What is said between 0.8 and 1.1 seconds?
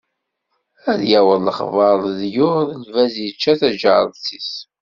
Ad